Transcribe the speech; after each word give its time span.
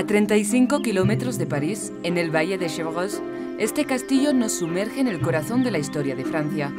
A 0.00 0.06
35 0.06 0.80
kilómetros 0.80 1.36
de 1.36 1.44
París, 1.44 1.92
en 2.04 2.16
el 2.16 2.34
Valle 2.34 2.56
de 2.56 2.68
Chevreuse, 2.68 3.20
este 3.58 3.84
castillo 3.84 4.32
nos 4.32 4.52
sumerge 4.52 4.98
en 4.98 5.08
el 5.08 5.20
corazón 5.20 5.62
de 5.62 5.70
la 5.70 5.76
historia 5.78 6.16
de 6.16 6.24
Francia. 6.24 6.72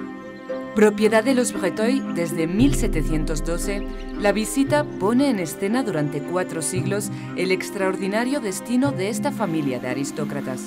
Propiedad 0.73 1.23
de 1.23 1.35
los 1.35 1.53
Breteuil 1.53 2.15
desde 2.15 2.47
1712, 2.47 3.85
la 4.19 4.31
visita 4.31 4.85
pone 4.99 5.29
en 5.29 5.37
escena 5.37 5.83
durante 5.83 6.19
cuatro 6.23 6.63
siglos 6.63 7.11
el 7.37 7.51
extraordinario 7.51 8.39
destino 8.39 8.91
de 8.91 9.09
esta 9.09 9.31
familia 9.31 9.79
de 9.79 9.89
aristócratas. 9.89 10.61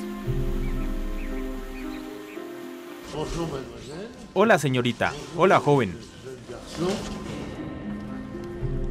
Hola, 4.32 4.60
señorita. 4.60 5.12
Hola, 5.36 5.58
joven. 5.58 5.98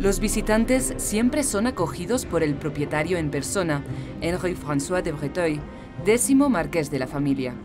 Los 0.04 0.20
visitantes 0.20 0.94
siempre 0.98 1.44
son 1.44 1.66
acogidos 1.66 2.26
por 2.26 2.44
el 2.44 2.56
propietario 2.56 3.18
en 3.18 3.32
persona, 3.32 3.86
Henri 4.20 4.54
François 4.54 5.02
de 5.02 5.14
Breteuil, 5.14 5.62
décimo 6.04 6.50
marqués 6.50 6.92
de 6.92 7.00
la 7.00 7.08
familia. 7.08 7.56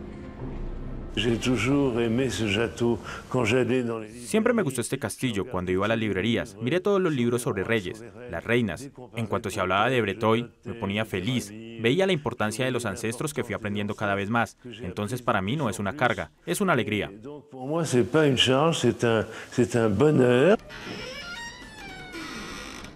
Siempre 4.24 4.52
me 4.52 4.62
gustó 4.62 4.80
este 4.80 5.01
castillo 5.01 5.47
cuando 5.51 5.73
iba 5.73 5.87
a 5.87 5.88
las 5.88 5.98
librerías. 5.98 6.56
Miré 6.62 6.78
todos 6.78 7.01
los 7.01 7.12
libros 7.12 7.42
sobre 7.42 7.64
reyes, 7.64 8.05
las 8.30 8.45
reinas. 8.45 8.89
En 9.16 9.27
cuanto 9.27 9.50
se 9.50 9.59
hablaba 9.59 9.91
de 9.91 10.00
Breteuil, 10.00 10.53
me 10.62 10.75
ponía 10.75 11.05
feliz. 11.05 11.50
Veía 11.50 12.06
la 12.06 12.12
importancia 12.12 12.64
de 12.64 12.70
los 12.70 12.86
ancestros 12.86 13.34
que 13.34 13.42
fui 13.42 13.56
aprendiendo 13.56 13.97
cada 13.97 14.14
vez 14.14 14.31
más. 14.31 14.56
Entonces 14.81 15.22
para 15.22 15.42
mí 15.42 15.56
no 15.56 15.69
es 15.69 15.81
una 15.81 15.97
carga, 15.97 16.31
es 16.47 16.61
una 16.61 16.75
alegría. 16.75 17.11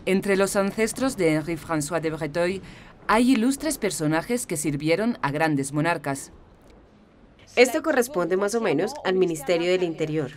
Entre 0.05 0.37
los 0.37 0.57
ancestros 0.57 1.17
de 1.17 1.35
Henri 1.35 1.57
François 1.57 2.01
de 2.01 2.11
Breteuil 2.11 2.63
hay 3.07 3.33
ilustres 3.33 3.79
personajes 3.79 4.47
que 4.47 4.57
sirvieron 4.57 5.17
a 5.23 5.31
grandes 5.31 5.73
monarcas. 5.73 6.33
Esto 7.55 7.83
corresponde 7.83 8.37
más 8.37 8.55
o 8.55 8.61
menos 8.61 8.95
al 9.05 9.15
Ministerio 9.15 9.71
del 9.71 9.85
Interior. 9.85 10.33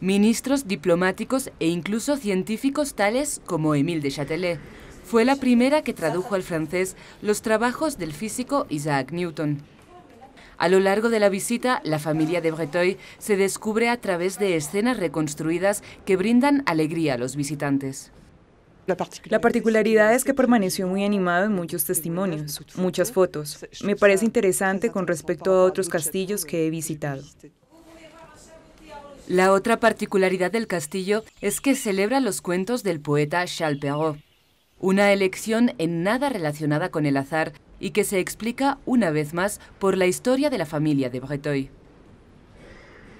Ministros, 0.00 0.68
diplomáticos 0.68 1.50
e 1.60 1.68
incluso 1.68 2.16
científicos 2.16 2.94
tales 2.94 3.40
como 3.46 3.74
Émile 3.74 4.02
de 4.02 4.10
Châtelet. 4.10 4.60
Fue 5.04 5.24
la 5.24 5.36
primera 5.36 5.82
que 5.82 5.94
tradujo 5.94 6.34
al 6.34 6.42
francés 6.42 6.96
los 7.22 7.40
trabajos 7.40 7.96
del 7.96 8.12
físico 8.12 8.66
Isaac 8.68 9.12
Newton. 9.12 9.62
A 10.64 10.68
lo 10.70 10.80
largo 10.80 11.10
de 11.10 11.20
la 11.20 11.28
visita, 11.28 11.82
la 11.84 11.98
familia 11.98 12.40
de 12.40 12.50
Breteuil 12.50 12.96
se 13.18 13.36
descubre 13.36 13.90
a 13.90 13.98
través 13.98 14.38
de 14.38 14.56
escenas 14.56 14.96
reconstruidas 14.96 15.82
que 16.06 16.16
brindan 16.16 16.62
alegría 16.64 17.12
a 17.12 17.18
los 17.18 17.36
visitantes. 17.36 18.12
La 18.86 19.42
particularidad 19.42 20.14
es 20.14 20.24
que 20.24 20.32
permaneció 20.32 20.88
muy 20.88 21.04
animado 21.04 21.44
en 21.44 21.52
muchos 21.52 21.84
testimonios, 21.84 22.62
muchas 22.76 23.12
fotos. 23.12 23.66
Me 23.84 23.94
parece 23.94 24.24
interesante 24.24 24.90
con 24.90 25.06
respecto 25.06 25.52
a 25.52 25.64
otros 25.64 25.90
castillos 25.90 26.46
que 26.46 26.66
he 26.66 26.70
visitado. 26.70 27.22
La 29.28 29.52
otra 29.52 29.78
particularidad 29.80 30.50
del 30.50 30.66
castillo 30.66 31.24
es 31.42 31.60
que 31.60 31.74
celebra 31.74 32.20
los 32.20 32.40
cuentos 32.40 32.82
del 32.82 33.00
poeta 33.00 33.44
Charles 33.44 33.82
Perrault, 33.82 34.18
una 34.78 35.12
elección 35.12 35.74
en 35.76 36.02
nada 36.02 36.30
relacionada 36.30 36.90
con 36.90 37.04
el 37.04 37.18
azar 37.18 37.52
y 37.84 37.90
que 37.90 38.02
se 38.02 38.18
explica 38.18 38.78
una 38.86 39.10
vez 39.10 39.34
más 39.34 39.60
por 39.78 39.98
la 39.98 40.06
historia 40.06 40.48
de 40.48 40.56
la 40.56 40.64
familia 40.64 41.10
de 41.10 41.20
Breteuil. 41.20 41.70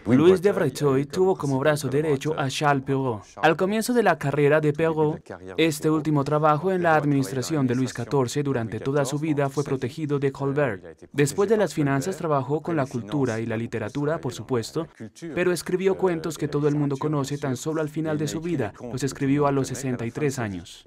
Louis 0.07 0.41
de 0.41 0.53
Breteuil 0.53 1.07
tuvo 1.07 1.37
como 1.37 1.59
brazo 1.59 1.89
derecho 1.89 2.35
a 2.39 2.49
Charles 2.49 2.83
Perrault. 2.83 3.25
Al 3.43 3.57
comienzo 3.57 3.93
de 3.93 4.03
la 4.03 4.19
carrera 4.19 4.63
de 4.63 4.73
Perrault, 4.73 5.21
este 5.59 5.91
último 5.91 6.25
trabajo 6.25 6.73
en 6.73 6.83
la 6.83 6.97
administración 6.97 7.67
de 7.67 7.75
Luis 7.75 7.93
XIV 7.93 8.43
durante 8.43 8.81
toda 8.81 9.05
su 9.05 9.19
vida 9.19 9.51
fue 9.51 9.65
protegido 9.65 10.19
de 10.19 10.33
Colbert. 10.33 10.83
Después 11.13 11.51
de 11.51 11.59
las 11.59 11.75
finanzas 11.75 12.17
trabajó 12.17 12.63
con 12.63 12.75
la 12.75 12.87
cultura 12.87 13.41
y 13.41 13.47
la 13.47 13.59
literatura, 13.59 14.19
por 14.19 14.33
supuesto, 14.33 14.89
pero 15.35 15.53
escribió 15.53 15.99
cuentos 15.99 16.39
que 16.39 16.49
todo 16.49 16.69
el 16.69 16.75
mundo 16.75 16.97
conoce 16.97 17.37
tan 17.37 17.59
solo 17.59 17.83
al 17.83 17.91
final 17.91 18.17
de 18.17 18.29
su 18.29 18.41
vida, 18.41 18.73
los 18.81 19.03
escribió 19.03 19.47
a 19.47 19.53
los 19.53 19.69
63 19.69 20.39
años. 20.39 20.87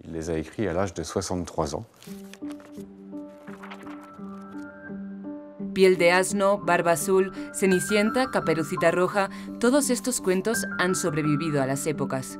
Piel 5.77 5.99
de 5.99 6.11
asno, 6.11 6.57
Barba 6.57 6.93
Azul, 6.93 7.31
Cenicienta, 7.53 8.31
Caperucita 8.31 8.89
Roja, 8.89 9.29
todos 9.59 9.91
estos 9.91 10.21
cuentos 10.21 10.65
han 10.79 10.95
sobrevivido 10.95 11.61
a 11.61 11.67
las 11.67 11.85
épocas. 11.85 12.39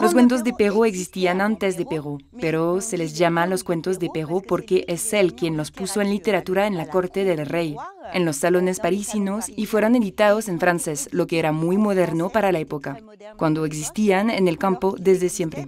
Los 0.00 0.14
cuentos 0.14 0.44
de 0.44 0.54
Perrault 0.54 0.88
existían 0.88 1.42
antes 1.42 1.76
de 1.76 1.84
Perrault, 1.84 2.24
pero 2.40 2.80
se 2.80 2.96
les 2.96 3.18
llama 3.18 3.46
los 3.46 3.64
cuentos 3.64 3.98
de 3.98 4.08
Perrault 4.08 4.46
porque 4.46 4.86
es 4.88 5.12
él 5.12 5.34
quien 5.34 5.58
los 5.58 5.70
puso 5.70 6.00
en 6.00 6.08
literatura 6.08 6.66
en 6.66 6.78
la 6.78 6.86
corte 6.86 7.24
del 7.24 7.44
rey, 7.44 7.76
en 8.14 8.24
los 8.24 8.36
salones 8.36 8.80
parisinos 8.80 9.44
y 9.54 9.66
fueron 9.66 9.94
editados 9.94 10.48
en 10.48 10.58
francés, 10.58 11.10
lo 11.12 11.26
que 11.26 11.38
era 11.38 11.52
muy 11.52 11.76
moderno 11.76 12.30
para 12.30 12.50
la 12.50 12.60
época, 12.60 12.98
cuando 13.36 13.66
existían 13.66 14.30
en 14.30 14.48
el 14.48 14.56
campo 14.56 14.94
desde 14.98 15.28
siempre. 15.28 15.66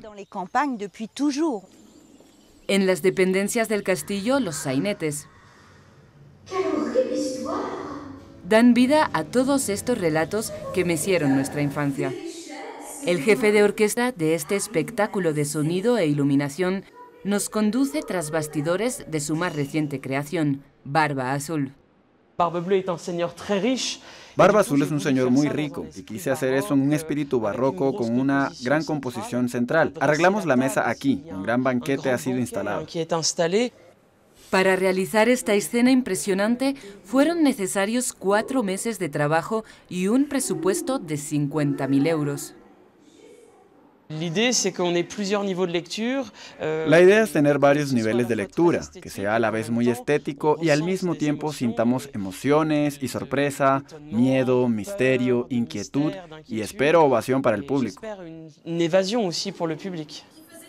En 2.69 2.87
las 2.87 3.03
dependencias 3.03 3.69
del 3.69 3.83
castillo, 3.83 4.41
los 4.41 4.57
sainetes. 4.57 5.29
Dan 8.49 8.75
vida 8.75 9.11
a 9.13 9.25
todos 9.25 9.69
estos 9.69 9.99
relatos 9.99 10.53
que 10.75 10.85
mecieron 10.85 11.35
nuestra 11.35 11.63
infancia. 11.63 12.13
El 13.05 13.21
jefe 13.21 13.53
de 13.53 13.63
orquesta 13.63 14.11
de 14.11 14.35
este 14.35 14.57
espectáculo 14.57 15.33
de 15.33 15.45
sonido 15.45 15.99
e 15.99 16.07
iluminación 16.07 16.85
nos 17.23 17.49
conduce 17.49 18.03
tras 18.03 18.31
bastidores 18.31 19.05
de 19.09 19.21
su 19.21 19.37
más 19.37 19.55
reciente 19.55 20.01
creación, 20.01 20.63
Barba 20.85 21.33
Azul. 21.33 21.73
Barba 24.37 24.61
Azul 24.61 24.83
es 24.83 24.91
un 24.91 25.01
señor 25.01 25.31
muy 25.31 25.49
rico 25.49 25.87
y 25.97 26.03
quise 26.03 26.31
hacer 26.31 26.53
eso 26.53 26.75
en 26.75 26.83
un 26.83 26.93
espíritu 26.93 27.41
barroco 27.41 27.95
con 27.97 28.19
una 28.19 28.51
gran 28.63 28.85
composición 28.85 29.49
central. 29.49 29.95
Arreglamos 30.01 30.45
la 30.45 30.57
mesa 30.57 30.89
aquí, 30.89 31.25
un 31.31 31.43
gran 31.43 31.63
banquete 31.63 32.11
ha 32.11 32.19
sido 32.19 32.39
instalado. 32.39 32.87
Para 34.51 34.77
realizar 34.77 35.29
esta 35.29 35.55
escena 35.55 35.91
impresionante 35.91 36.77
fueron 37.03 37.43
necesarios 37.43 38.13
cuatro 38.13 38.63
meses 38.63 38.99
de 38.99 39.09
trabajo 39.09 39.65
y 39.89 40.09
un 40.09 40.29
presupuesto 40.29 40.99
de 40.99 41.17
50.000 41.17 42.07
euros. 42.07 42.55
La 44.09 44.25
idea 47.01 47.23
es 47.23 47.33
tener 47.33 47.59
varios 47.59 47.93
niveles 47.93 48.29
de 48.29 48.37
lectura, 48.37 48.83
que 49.03 49.11
sea 49.11 49.35
a 49.35 49.41
la 49.41 49.51
vez 49.51 49.71
muy 49.71 49.89
estético 49.89 50.59
y 50.63 50.71
al 50.71 50.85
mismo 50.85 51.17
tiempo 51.17 51.53
sintamos 51.53 52.09
emociones 52.13 52.99
y 53.03 53.09
sorpresa, 53.09 53.83
miedo, 54.01 54.69
misterio, 54.69 55.49
inquietud 55.51 56.13
y 56.47 56.61
espero 56.61 57.03
ovación 57.05 57.43
para 57.43 57.57
el 57.57 57.65
público. 57.65 58.01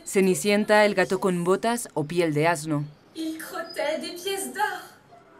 Cenicienta, 0.04 0.86
el 0.86 0.96
gato 0.96 1.20
con 1.20 1.44
botas 1.44 1.90
o 1.94 2.06
piel 2.06 2.34
de 2.34 2.48
asno. 2.48 2.86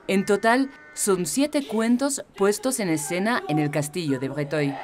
En 0.08 0.26
total, 0.26 0.70
son 0.94 1.26
siete 1.26 1.68
cuentos 1.68 2.24
puestos 2.36 2.80
en 2.80 2.90
escena 2.90 3.42
en 3.48 3.58
el 3.60 3.72
castillo 3.72 4.20
de 4.20 4.30
Breteuil. 4.30 4.76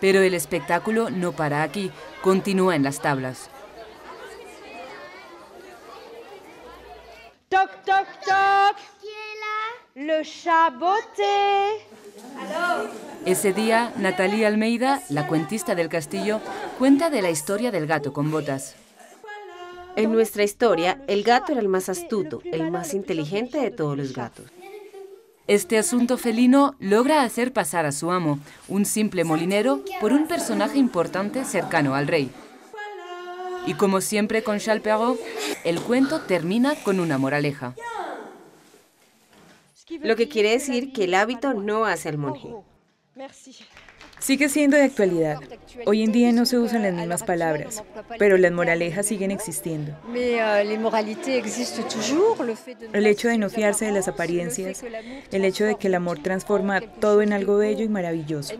Pero 0.00 0.20
el 0.20 0.34
espectáculo 0.34 1.10
no 1.10 1.32
para 1.32 1.62
aquí, 1.62 1.90
continúa 2.22 2.76
en 2.76 2.82
las 2.82 3.00
tablas. 3.00 3.50
Toc, 7.48 7.70
toc, 7.84 8.06
toc. 8.24 8.76
Le 9.94 10.22
chaboté. 10.22 11.84
Ese 13.26 13.52
día, 13.52 13.92
Natalie 13.96 14.46
Almeida, 14.46 15.02
la 15.10 15.26
cuentista 15.26 15.74
del 15.74 15.88
castillo, 15.88 16.40
cuenta 16.78 17.10
de 17.10 17.20
la 17.20 17.30
historia 17.30 17.70
del 17.70 17.86
gato 17.86 18.12
con 18.12 18.30
botas. 18.30 18.76
En 19.96 20.12
nuestra 20.12 20.44
historia, 20.44 21.02
el 21.06 21.22
gato 21.24 21.52
era 21.52 21.60
el 21.60 21.68
más 21.68 21.88
astuto, 21.88 22.40
el 22.44 22.70
más 22.70 22.94
inteligente 22.94 23.58
de 23.58 23.70
todos 23.70 23.96
los 23.98 24.14
gatos. 24.14 24.46
Este 25.50 25.78
asunto 25.78 26.16
felino 26.16 26.76
logra 26.78 27.24
hacer 27.24 27.52
pasar 27.52 27.84
a 27.84 27.90
su 27.90 28.12
amo, 28.12 28.38
un 28.68 28.84
simple 28.84 29.24
molinero, 29.24 29.84
por 30.00 30.12
un 30.12 30.28
personaje 30.28 30.78
importante 30.78 31.44
cercano 31.44 31.96
al 31.96 32.06
rey. 32.06 32.30
Y 33.66 33.74
como 33.74 34.00
siempre 34.00 34.44
con 34.44 34.60
Charles 34.60 34.84
Perrault, 34.84 35.18
el 35.64 35.80
cuento 35.80 36.20
termina 36.20 36.76
con 36.84 37.00
una 37.00 37.18
moraleja. 37.18 37.74
Lo 40.00 40.14
que 40.14 40.28
quiere 40.28 40.50
decir 40.50 40.92
que 40.92 41.02
el 41.02 41.14
hábito 41.14 41.52
no 41.52 41.84
hace 41.84 42.08
al 42.08 42.18
monje. 42.18 42.54
Sigue 44.20 44.48
siendo 44.48 44.76
de 44.76 44.84
actualidad. 44.84 45.38
Hoy 45.86 46.02
en 46.02 46.12
día 46.12 46.30
no 46.32 46.44
se 46.46 46.58
usan 46.58 46.82
las 46.82 46.92
mismas 46.92 47.22
palabras, 47.22 47.82
pero 48.18 48.36
las 48.36 48.52
moralejas 48.52 49.06
siguen 49.06 49.30
existiendo. 49.30 49.96
El 52.92 53.06
hecho 53.06 53.28
de 53.28 53.38
no 53.38 53.48
fiarse 53.48 53.86
de 53.86 53.92
las 53.92 54.08
apariencias, 54.08 54.84
el 55.32 55.44
hecho 55.44 55.64
de 55.64 55.76
que 55.76 55.88
el 55.88 55.94
amor 55.94 56.22
transforma 56.22 56.80
todo 56.80 57.22
en 57.22 57.32
algo 57.32 57.56
bello 57.56 57.84
y 57.84 57.88
maravilloso. 57.88 58.54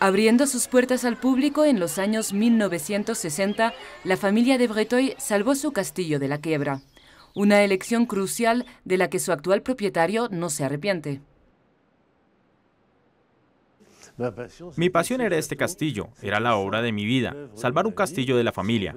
Abriendo 0.00 0.46
sus 0.46 0.66
puertas 0.66 1.04
al 1.04 1.16
público 1.16 1.64
en 1.64 1.78
los 1.80 1.98
años 1.98 2.32
1960, 2.32 3.72
la 4.02 4.16
familia 4.16 4.58
de 4.58 4.66
Breteuil 4.66 5.14
salvó 5.18 5.54
su 5.54 5.72
castillo 5.72 6.18
de 6.18 6.28
la 6.28 6.38
quiebra. 6.38 6.82
Una 7.34 7.62
elección 7.62 8.06
crucial 8.06 8.66
de 8.84 8.98
la 8.98 9.08
que 9.08 9.18
su 9.18 9.32
actual 9.32 9.62
propietario 9.62 10.28
no 10.30 10.50
se 10.50 10.64
arrepiente. 10.64 11.20
Mi 14.76 14.90
pasión 14.90 15.20
era 15.20 15.36
este 15.36 15.56
castillo, 15.56 16.08
era 16.22 16.40
la 16.40 16.56
obra 16.56 16.82
de 16.82 16.92
mi 16.92 17.04
vida, 17.04 17.34
salvar 17.54 17.86
un 17.86 17.92
castillo 17.92 18.36
de 18.36 18.44
la 18.44 18.52
familia. 18.52 18.94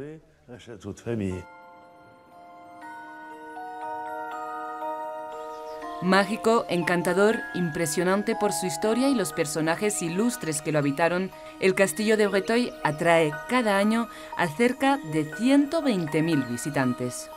Mágico, 6.04 6.68
encantador, 6.70 7.38
impresionante 7.56 8.36
por 8.36 8.54
su 8.54 8.68
historia 8.68 9.10
y 9.10 9.16
los 9.16 9.34
personajes 9.34 10.00
ilustres 10.04 10.62
que 10.62 10.72
lo 10.72 10.78
habitaron, 10.78 11.32
el 11.60 11.74
castillo 11.74 12.18
de 12.18 12.28
Breteuil 12.28 12.72
atrae 12.84 13.32
cada 13.50 13.80
año 13.80 14.08
a 14.38 14.48
cerca 14.48 14.98
de 15.12 15.26
120.000 15.26 16.48
visitantes. 16.48 17.32